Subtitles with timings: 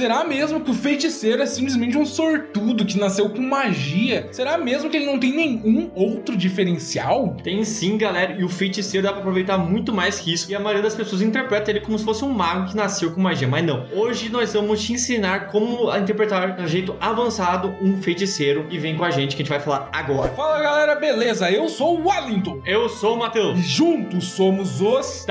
[0.00, 4.28] Será mesmo que o feiticeiro é simplesmente um sortudo que nasceu com magia?
[4.32, 7.36] Será mesmo que ele não tem nenhum outro diferencial?
[7.44, 10.50] Tem sim, galera, e o feiticeiro dá pra aproveitar muito mais que isso.
[10.50, 13.20] E a maioria das pessoas interpreta ele como se fosse um mago que nasceu com
[13.20, 13.86] magia, mas não.
[13.92, 18.96] Hoje nós vamos te ensinar como interpretar de um jeito avançado um feiticeiro e vem
[18.96, 20.32] com a gente que a gente vai falar agora.
[20.32, 21.50] Fala galera, beleza?
[21.50, 22.62] Eu sou o Wellington.
[22.64, 23.58] Eu sou o Matheus.
[23.58, 25.26] E juntos somos os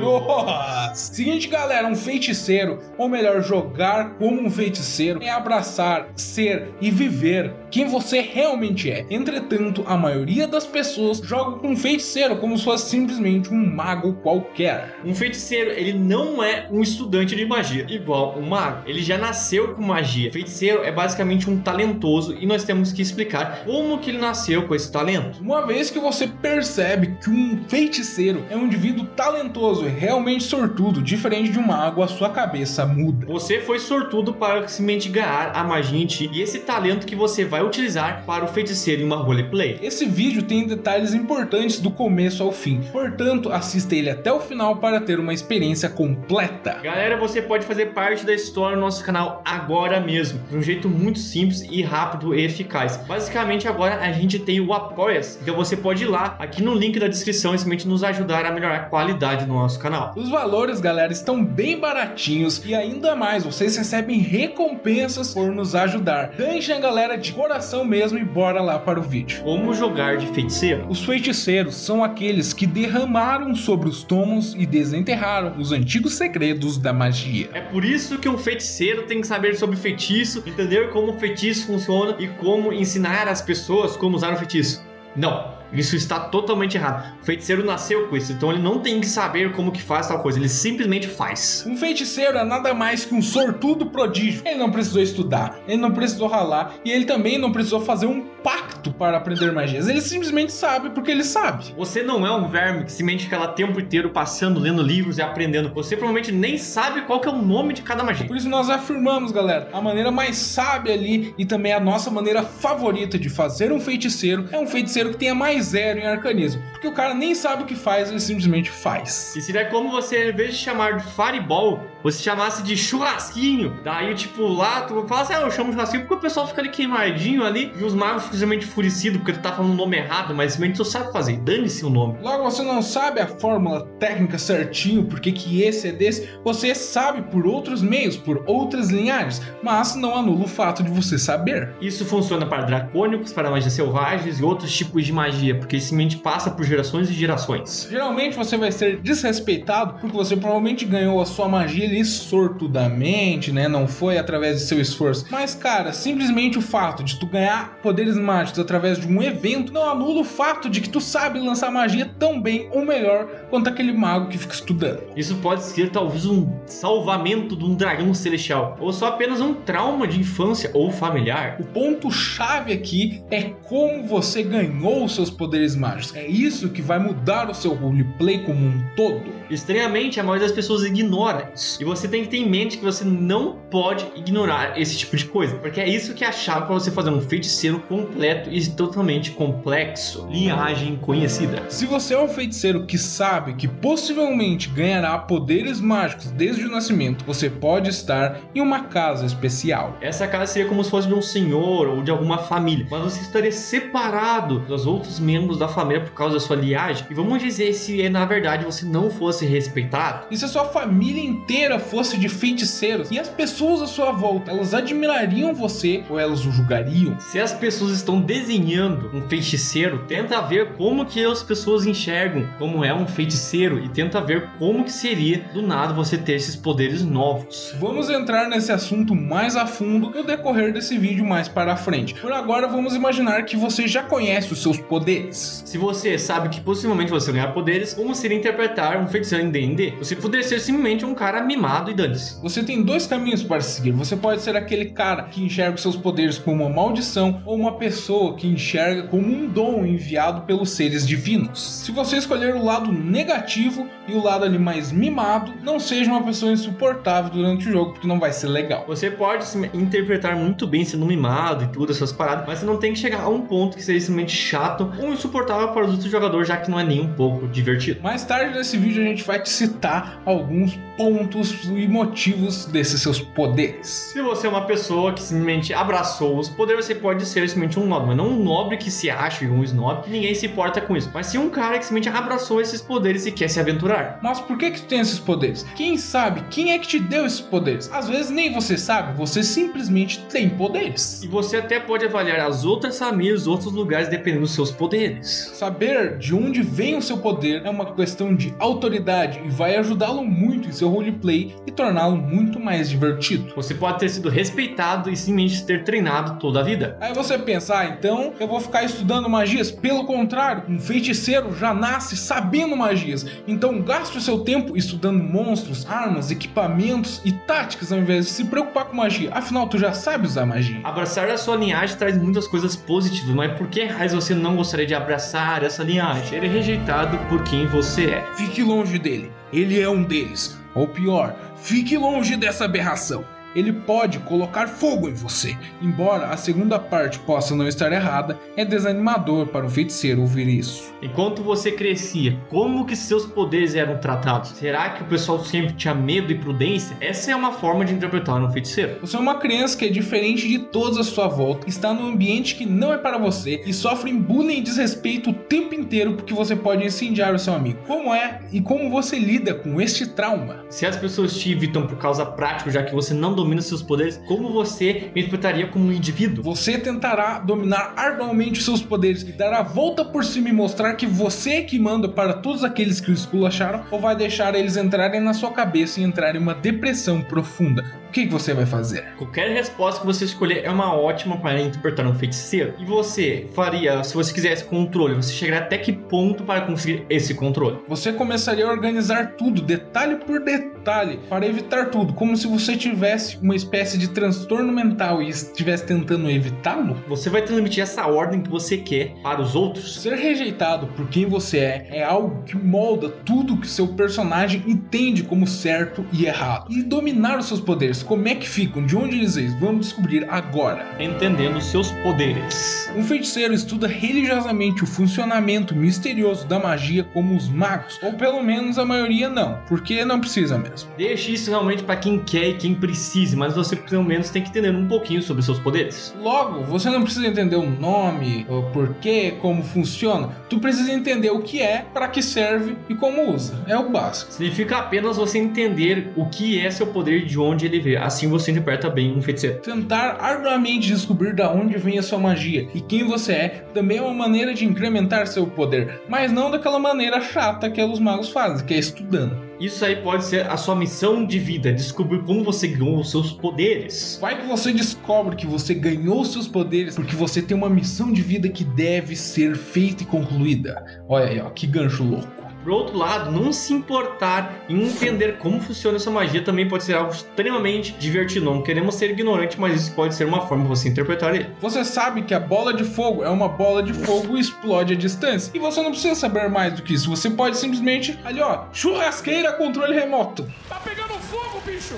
[0.00, 0.98] Taverneiros.
[0.98, 7.52] Seguinte, galera, um feiticeiro, ou melhor, jogar como um feiticeiro, é abraçar, ser e viver
[7.76, 9.04] quem você realmente é.
[9.10, 14.14] Entretanto, a maioria das pessoas joga com um feiticeiro como se fosse simplesmente um mago
[14.22, 14.98] qualquer.
[15.04, 18.88] Um feiticeiro, ele não é um estudante de magia, igual um mago.
[18.88, 20.32] Ele já nasceu com magia.
[20.32, 24.74] Feiticeiro é basicamente um talentoso e nós temos que explicar como que ele nasceu com
[24.74, 25.42] esse talento.
[25.42, 31.02] Uma vez que você percebe que um feiticeiro é um indivíduo talentoso e realmente sortudo,
[31.02, 33.26] diferente de um mago, a sua cabeça muda.
[33.26, 37.44] Você foi sortudo para simplesmente ganhar a magia em ti e esse talento que você
[37.44, 39.78] vai utilizar para o feiticeiro em uma roleplay.
[39.82, 44.76] Esse vídeo tem detalhes importantes do começo ao fim, portanto, assista ele até o final
[44.76, 46.78] para ter uma experiência completa.
[46.82, 50.88] Galera, você pode fazer parte da história do nosso canal agora mesmo, de um jeito
[50.88, 52.96] muito simples e rápido e eficaz.
[53.06, 56.98] Basicamente, agora a gente tem o Apoias, então você pode ir lá, aqui no link
[56.98, 60.12] da descrição, e simplesmente nos ajudar a melhorar a qualidade do nosso canal.
[60.16, 66.30] Os valores, galera, estão bem baratinhos e ainda mais, vocês recebem recompensas por nos ajudar.
[66.36, 67.45] Deixem a galera de coração
[67.84, 69.42] mesmo e bora lá para o vídeo.
[69.42, 70.86] Como jogar de feiticeiro?
[70.88, 76.92] Os feiticeiros são aqueles que derramaram sobre os tomos e desenterraram os antigos segredos da
[76.92, 77.48] magia.
[77.54, 81.66] É por isso que um feiticeiro tem que saber sobre feitiço, entender como o feitiço
[81.66, 84.84] funciona e como ensinar as pessoas como usar o feitiço.
[85.14, 87.16] Não, isso está totalmente errado.
[87.20, 90.20] O feiticeiro nasceu com isso, então ele não tem que saber como que faz tal
[90.20, 91.64] coisa, ele simplesmente faz.
[91.66, 94.42] Um feiticeiro é nada mais que um sortudo prodígio.
[94.44, 98.22] Ele não precisou estudar, ele não precisou ralar e ele também não precisou fazer um
[98.42, 99.88] pacto para aprender magias.
[99.88, 101.74] Ele simplesmente sabe porque ele sabe.
[101.76, 105.22] Você não é um verme que simplesmente fica lá tempo inteiro passando, lendo livros e
[105.22, 105.72] aprendendo.
[105.74, 108.26] Você provavelmente nem sabe qual que é o nome de cada magia.
[108.26, 112.42] Por isso nós afirmamos, galera, a maneira mais sábia ali e também a nossa maneira
[112.42, 116.62] favorita de fazer um feiticeiro é um feiticeiro que tenha mais zero em arcanismo.
[116.72, 119.34] Porque o cara nem sabe o que faz, ele simplesmente faz.
[119.36, 123.80] E seria como você, em vez de chamar de fireball, você chamasse de churrasquinho.
[123.82, 126.68] Daí, tipo, lá, tu fala assim, ah, eu chamo churrasquinho porque o pessoal fica ali
[126.68, 130.52] queimadinho ali e os magos simplesmente enfurecidos porque tu tá falando o nome errado, mas
[130.52, 131.38] simplesmente tu sabe fazer.
[131.38, 132.18] Dane-se o nome.
[132.22, 136.28] Logo, você não sabe a fórmula técnica certinho, porque que esse é desse.
[136.44, 141.18] Você sabe por outros meios, por outras linhagens, mas não anula o fato de você
[141.18, 141.74] saber.
[141.80, 146.50] Isso funciona para dracônicos, para magias selvagens e outros tipos de magia, porque simplesmente passa
[146.50, 147.86] por gerações e gerações.
[147.90, 153.68] Geralmente você vai ser desrespeitado porque você provavelmente ganhou a sua magia ali sortudamente, né?
[153.68, 155.26] Não foi através de seu esforço.
[155.30, 159.88] Mas, cara, simplesmente o fato de tu ganhar poderes mágicos através de um evento não
[159.88, 163.92] anula o fato de que tu sabe lançar magia tão bem ou melhor quanto aquele
[163.92, 165.02] mago que fica estudando.
[165.16, 170.06] Isso pode ser talvez um salvamento de um dragão celestial, ou só apenas um trauma
[170.06, 171.56] de infância ou familiar.
[171.60, 176.16] O ponto chave aqui é como você ganhou os seus poderes mágicos.
[176.16, 179.36] É isso que vai mudar o seu roleplay como um todo.
[179.50, 181.80] Estranhamente, a maioria das pessoas ignora isso.
[181.80, 185.26] E você tem que ter em mente que você não pode ignorar esse tipo de
[185.26, 188.66] coisa, porque é isso que é a chave para você fazer um feiticeiro completo e
[188.70, 190.26] totalmente complexo.
[190.30, 191.64] Linhagem conhecida.
[191.68, 197.24] Se você é um feiticeiro que sabe que possivelmente ganhará poderes mágicos desde o nascimento,
[197.24, 199.96] você pode estar em uma casa especial.
[200.00, 203.20] Essa casa seria como se fosse de um senhor ou de alguma família, mas você
[203.20, 207.06] estaria separado dos outros membros da família por causa da sua linhagem.
[207.10, 210.26] E vamos dizer se na verdade você não fosse respeitado.
[210.30, 214.52] E se a sua família inteira fosse de feiticeiros e as pessoas à sua volta,
[214.52, 217.18] elas admirariam você ou elas o julgariam?
[217.18, 222.84] Se as pessoas estão desenhando um feiticeiro, tenta ver como que as pessoas enxergam como
[222.84, 227.02] é um feiticeiro e tenta ver como que seria do nada você ter esses poderes
[227.02, 227.74] novos.
[227.80, 232.14] Vamos entrar nesse assunto mais a fundo no decorrer desse vídeo mais para frente.
[232.14, 235.15] Por agora, vamos imaginar que você já conhece os seus poderes.
[235.30, 239.94] Se você sabe que possivelmente você ganhar poderes, como seria interpretar um feiticeiro em D&D?
[239.98, 242.40] Você poderia ser simplesmente um cara mimado e dane-se.
[242.42, 243.92] Você tem dois caminhos para seguir.
[243.92, 247.72] Você pode ser aquele cara que enxerga os seus poderes como uma maldição ou uma
[247.72, 251.82] pessoa que enxerga como um dom enviado pelos seres divinos.
[251.84, 256.22] Se você escolher o lado negativo e o lado ali mais mimado, não seja uma
[256.22, 258.84] pessoa insuportável durante o jogo, porque não vai ser legal.
[258.86, 262.76] Você pode se interpretar muito bem sendo mimado e tudo, essas paradas, mas você não
[262.76, 266.10] tem que chegar a um ponto que seja simplesmente chato ou insuportável para os outros
[266.10, 268.00] jogadores, já que não é nem um pouco divertido.
[268.02, 273.20] Mais tarde nesse vídeo a gente vai te citar alguns pontos e motivos desses seus
[273.20, 273.86] poderes.
[273.86, 277.86] Se você é uma pessoa que simplesmente abraçou os poderes, você pode ser simplesmente um
[277.86, 281.10] nobre, mas não um nobre que se acha um snob, ninguém se importa com isso.
[281.12, 284.18] Mas sim um cara que simplesmente abraçou esses poderes e quer se aventurar.
[284.22, 285.64] Mas por que que tu tem esses poderes?
[285.76, 286.42] Quem sabe?
[286.50, 287.90] Quem é que te deu esses poderes?
[287.92, 291.22] Às vezes nem você sabe, você simplesmente tem poderes.
[291.22, 294.95] E você até pode avaliar as outras famílias, outros lugares, dependendo dos seus poderes.
[295.22, 300.24] Saber de onde vem o seu poder é uma questão de autoridade e vai ajudá-lo
[300.24, 303.52] muito em seu roleplay e torná-lo muito mais divertido.
[303.54, 306.96] Você pode ter sido respeitado e simplesmente ter treinado toda a vida.
[307.00, 309.70] Aí você pensa, ah, então eu vou ficar estudando magias?
[309.70, 313.26] Pelo contrário, um feiticeiro já nasce sabendo magias.
[313.46, 318.44] Então gaste o seu tempo estudando monstros, armas, equipamentos e táticas ao invés de se
[318.44, 319.30] preocupar com magia.
[319.32, 320.80] Afinal, tu já sabe usar magia.
[320.84, 324.85] Abraçar a sua linhagem traz muitas coisas positivas, mas por que raiz você não gostaria
[324.86, 326.38] de abraçar essa linhagem?
[326.38, 328.24] Ele é rejeitado por quem você é.
[328.36, 329.32] Fique longe dele.
[329.52, 330.58] Ele é um deles.
[330.74, 333.24] Ou pior, fique longe dessa aberração.
[333.56, 335.56] Ele pode colocar fogo em você.
[335.80, 340.92] Embora a segunda parte possa não estar errada, é desanimador para um feiticeiro ouvir isso.
[341.00, 344.50] Enquanto você crescia, como que seus poderes eram tratados?
[344.50, 346.98] Será que o pessoal sempre tinha medo e prudência?
[347.00, 348.98] Essa é uma forma de interpretar um feiticeiro.
[349.00, 352.56] Você é uma criança que é diferente de todos à sua volta, está num ambiente
[352.56, 356.54] que não é para você e sofre bullying e desrespeito o tempo inteiro porque você
[356.54, 357.78] pode incendiar o seu amigo.
[357.86, 360.66] Como é e como você lida com este trauma?
[360.68, 364.20] Se as pessoas te evitam por causa prática, já que você não domina seus poderes,
[364.26, 366.42] como você me interpretaria como um indivíduo?
[366.44, 371.06] Você tentará dominar arduamente seus poderes e dar a volta por cima e mostrar que
[371.06, 375.20] você é que manda para todos aqueles que o esculacharam ou vai deixar eles entrarem
[375.20, 377.84] na sua cabeça e entrar em uma depressão profunda?
[378.16, 379.04] O que que você vai fazer?
[379.18, 382.72] Qualquer resposta que você escolher é uma ótima para interpretar um feiticeiro.
[382.78, 387.34] E você faria, se você quisesse controle, você chegaria até que ponto para conseguir esse
[387.34, 387.78] controle?
[387.86, 393.36] Você começaria a organizar tudo, detalhe por detalhe, para evitar tudo, como se você tivesse
[393.36, 396.96] uma espécie de transtorno mental e estivesse tentando evitá-lo?
[397.08, 400.00] Você vai transmitir essa ordem que você quer para os outros?
[400.00, 405.22] Ser rejeitado por quem você é é algo que molda tudo que seu personagem entende
[405.22, 406.72] como certo e errado.
[406.72, 410.26] E dominar os seus poderes, como é que ficam, de onde eles vêm, vamos descobrir
[410.30, 410.86] agora.
[410.98, 412.90] Entendendo seus poderes.
[412.96, 418.78] Um feiticeiro estuda religiosamente o funcionamento misterioso da magia como os magos, ou pelo menos
[418.78, 420.88] a maioria não, porque não precisa mesmo.
[420.96, 424.50] Deixe isso realmente para quem quer e quem precise, mas você pelo menos tem que
[424.50, 426.14] entender um pouquinho sobre seus poderes.
[426.20, 430.28] Logo, você não precisa entender o nome, o porquê, como funciona.
[430.48, 433.62] Tu precisa entender o que é, para que serve e como usa.
[433.66, 434.32] É o básico.
[434.32, 438.50] Significa apenas você entender o que é seu poder e de onde ele Assim você
[438.50, 439.60] interpreta bem um feiticeiro.
[439.60, 444.02] Tentar arduamente descobrir da onde vem a sua magia e quem você é também é
[444.02, 448.66] uma maneira de incrementar seu poder, mas não daquela maneira chata que os magos fazem,
[448.66, 449.46] que é estudando.
[449.58, 453.32] Isso aí pode ser a sua missão de vida, descobrir como você ganhou os seus
[453.32, 454.18] poderes.
[454.20, 458.20] Vai que você descobre que você ganhou seus poderes porque você tem uma missão de
[458.20, 460.84] vida que deve ser feita e concluída.
[461.08, 462.45] Olha aí, ó, que gancho louco.
[462.66, 466.94] Por outro lado, não se importar em entender como funciona essa magia também pode ser
[466.94, 468.44] algo extremamente divertido.
[468.44, 471.48] Não queremos ser ignorantes, mas isso pode ser uma forma de você interpretar ele.
[471.60, 474.96] Você sabe que a bola de fogo é uma bola de fogo e explode a
[474.96, 475.52] distância.
[475.54, 477.08] E você não precisa saber mais do que isso.
[477.08, 480.44] Você pode simplesmente, ali ó, churrasqueira controle remoto.
[480.68, 481.94] Tá pegando fogo, bicho!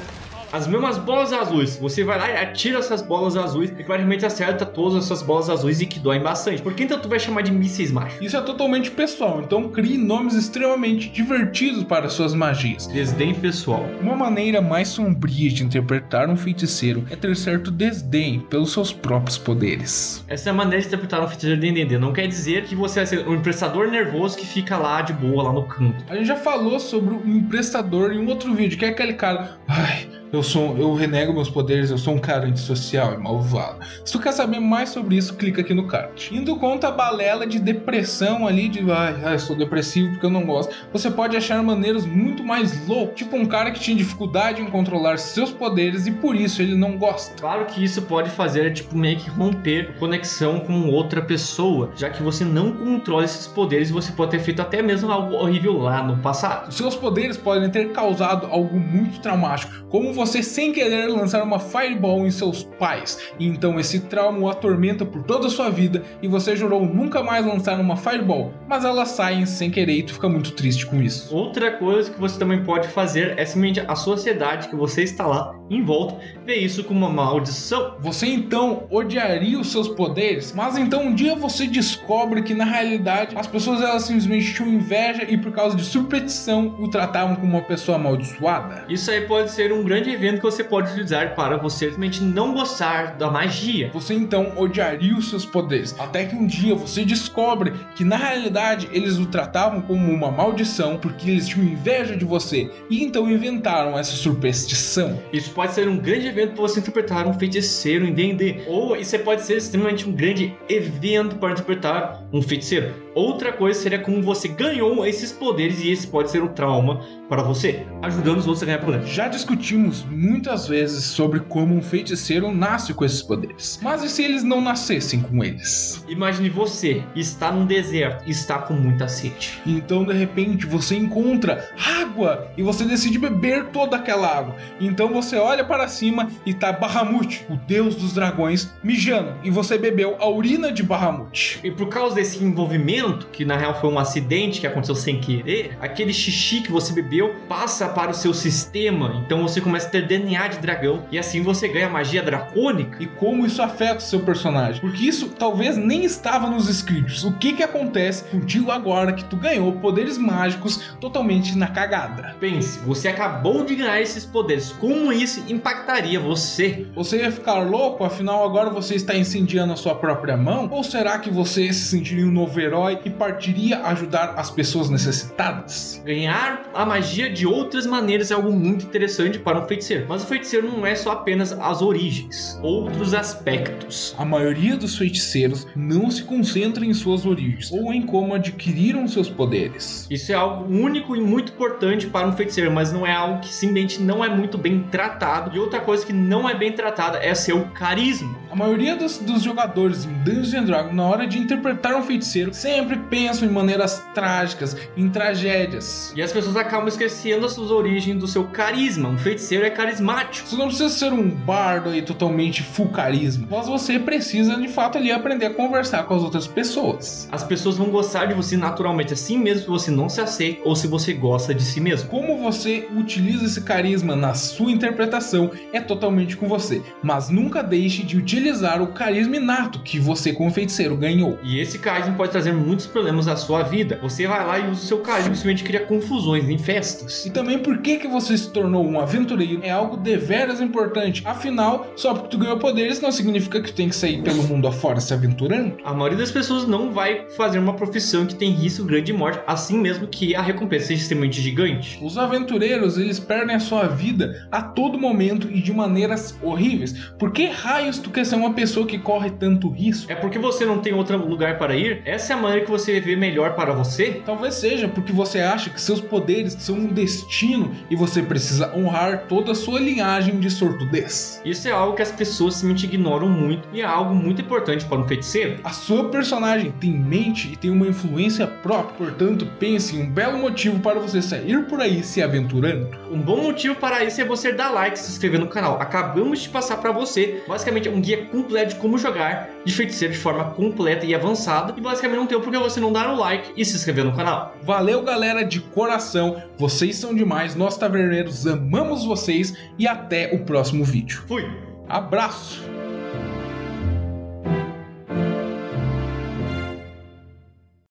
[0.51, 4.65] As mesmas bolas azuis, você vai lá e atira essas bolas azuis e praticamente acerta
[4.65, 6.63] todas essas bolas azuis e que doem bastante.
[6.63, 8.25] Por que então tu vai chamar de mísseis mágicos?
[8.25, 12.87] Isso é totalmente pessoal, então crie nomes extremamente divertidos para suas magias.
[12.87, 13.85] Desdém pessoal.
[14.01, 19.37] Uma maneira mais sombria de interpretar um feiticeiro é ter certo desdém pelos seus próprios
[19.37, 20.25] poderes.
[20.29, 21.99] Essa é a maneira de interpretar um feiticeiro de entender.
[21.99, 25.43] Não quer dizer que você vai ser um emprestador nervoso que fica lá de boa,
[25.43, 26.03] lá no canto.
[26.09, 29.59] A gente já falou sobre o emprestador em um outro vídeo, que é aquele cara.
[29.69, 33.79] Ai, eu sou, eu renego meus poderes, eu sou um cara antissocial e malvado.
[34.05, 36.31] Se tu quer saber mais sobre isso, clica aqui no card.
[36.33, 40.45] Indo contra a balela de depressão ali, de ai, ai, sou depressivo porque eu não
[40.45, 40.75] gosto.
[40.93, 45.19] Você pode achar maneiras muito mais loucas, tipo um cara que tinha dificuldade em controlar
[45.19, 47.35] seus poderes e por isso ele não gosta.
[47.41, 52.23] Claro que isso pode fazer, tipo, meio que romper conexão com outra pessoa, já que
[52.23, 56.03] você não controla esses poderes e você pode ter feito até mesmo algo horrível lá
[56.03, 56.73] no passado.
[56.73, 62.27] Seus poderes podem ter causado algo muito traumático, como você sem querer lançar uma fireball
[62.27, 63.31] em seus pais.
[63.39, 67.23] E então esse trauma o atormenta por toda a sua vida e você jurou nunca
[67.23, 71.01] mais lançar uma fireball, mas elas saem sem querer e tu fica muito triste com
[71.01, 71.33] isso.
[71.35, 75.58] Outra coisa que você também pode fazer é simplesmente a sociedade que você está lá
[75.71, 77.97] em volta ver isso como uma maldição.
[78.01, 83.37] Você então odiaria os seus poderes, mas então um dia você descobre que na realidade
[83.37, 87.63] as pessoas elas simplesmente tinham inveja e por causa de superstição o tratavam como uma
[87.63, 88.85] pessoa amaldiçoada.
[88.89, 92.55] Isso aí pode ser um grande evento que você pode utilizar para você simplesmente não
[92.55, 93.91] gostar da magia.
[93.93, 98.89] Você então odiaria os seus poderes, até que um dia você descobre que na realidade
[98.93, 103.99] eles o tratavam como uma maldição porque eles tinham inveja de você e então inventaram
[103.99, 105.19] essa superstição.
[105.33, 109.19] Isso pode ser um grande evento para você interpretar um feiticeiro em D&D, ou isso
[109.19, 112.95] pode ser extremamente um grande evento para interpretar um feiticeiro.
[113.13, 117.43] Outra coisa seria como você ganhou esses poderes e esse pode ser um trauma para
[117.43, 119.09] você, ajudando os outros a ganhar poderes.
[119.09, 123.79] Já discutimos muitas vezes sobre como um feiticeiro nasce com esses poderes.
[123.83, 126.05] Mas e se eles não nascessem com eles?
[126.09, 129.61] Imagine você está num deserto e está com muita sede.
[129.67, 131.71] Então de repente você encontra
[132.01, 134.57] água e você decide beber toda aquela água.
[134.81, 139.77] Então você olha para cima e tá Bahamut, o deus dos dragões, mijando e você
[139.77, 141.61] bebeu a urina de Bahamut.
[141.63, 145.77] E por causa desse envolvimento, que na real foi um acidente que aconteceu sem querer,
[145.81, 147.18] aquele xixi que você bebeu
[147.49, 151.43] passa para o seu sistema, então você começa a ter DNA de dragão e assim
[151.43, 153.03] você ganha magia dracônica.
[153.03, 154.81] E como isso afeta o seu personagem?
[154.81, 157.25] Porque isso talvez nem estava nos scripts.
[157.25, 162.37] O que que acontece contigo agora que tu ganhou poderes mágicos totalmente na cagada?
[162.39, 166.87] Pense, você acabou de ganhar esses poderes, como isso impactaria você?
[166.95, 168.05] Você ia ficar louco?
[168.05, 170.69] Afinal, agora você está incendiando a sua própria mão?
[170.71, 174.91] Ou será que você se sentiria um novo herói e partiria a ajudar as pessoas
[174.91, 176.01] necessitadas?
[176.05, 180.27] Ganhar a magia de outras maneiras é algo muito interessante para um feiticeiro, mas o
[180.27, 184.15] feiticeiro não é só apenas as origens, outros aspectos.
[184.19, 189.29] A maioria dos feiticeiros não se concentra em suas origens ou em como adquiriram seus
[189.29, 190.07] poderes.
[190.11, 193.49] Isso é algo único e muito importante para um feiticeiro, mas não é algo que
[193.49, 195.57] simplesmente não é muito bem tratado.
[195.57, 198.37] E outra coisa que não é bem tratada é seu carisma.
[198.51, 202.53] A maioria dos, dos jogadores em Dungeons and Dragons, na hora de interpretar um feiticeiro,
[202.53, 206.13] sempre pensam em maneiras trágicas, em tragédias.
[206.17, 209.09] E as pessoas acabam esquecendo as suas origens do seu carisma.
[209.09, 210.49] Um feiticeiro é carismático.
[210.49, 214.99] Você não precisa ser um bardo aí totalmente full carisma, mas você precisa de fato
[214.99, 217.29] ali aprender a conversar com as outras pessoas.
[217.31, 220.75] As pessoas vão gostar de você naturalmente, assim mesmo se você não se aceita ou
[220.75, 222.09] se você gosta de si mesmo.
[222.09, 228.03] Como você utiliza esse carisma na sua interpretação é totalmente com você, mas nunca deixe
[228.03, 231.39] de utilizar o carisma inato que você como feiticeiro ganhou.
[231.45, 234.01] E esse carisma pode trazer muitos problemas à sua vida.
[234.03, 236.88] Você vai lá e usa o seu carisma e simplesmente cria confusões em festas.
[237.27, 241.23] E também por que, que você se tornou um aventureiro é algo deveras importante.
[241.25, 244.69] Afinal, só porque tu ganhou poderes não significa que tu tem que sair pelo mundo
[244.69, 245.77] afora se aventurando.
[245.85, 249.41] A maioria das pessoas não vai fazer uma profissão que tem risco grande de morte,
[249.47, 251.99] assim mesmo que a recompensa seja extremamente gigante.
[252.03, 257.11] Os aventureiros, eles perdem a sua vida a todo momento e de maneiras horríveis.
[257.19, 260.11] Por que raios tu quer ser uma pessoa que corre tanto risco?
[260.11, 262.03] É porque você não tem outro lugar para ir?
[262.05, 264.23] Essa é a maneira que você vê melhor para você?
[264.25, 269.27] Talvez seja porque você acha que seus poderes são um destino e você precisa honrar
[269.29, 271.41] toda a sua linhagem de sortudez.
[271.45, 274.99] Isso é algo que as pessoas simplesmente ignoram muito e é algo muito importante para
[274.99, 275.61] um feiticeiro.
[275.65, 280.39] A sua personagem tem mente e tem uma influência própria, portanto, pense em um belo
[280.39, 282.89] motivo para você sair por aí se aventurando.
[283.11, 285.81] Um bom motivo para isso é você dar like e se inscrever no canal.
[285.81, 290.21] Acabamos de passar para você, basicamente, um guia completo de como jogar de feiticeiro de
[290.21, 291.75] forma completa e avançada.
[291.77, 294.15] E basicamente não tem por que você não dar um like e se inscrever no
[294.15, 294.55] canal.
[294.63, 296.43] Valeu, galera, de coração.
[296.59, 297.55] Vocês são demais.
[297.55, 301.23] Nós taverneiros amamos vocês e até o próximo vídeo.
[301.27, 301.45] Fui!
[301.89, 302.78] Abraço!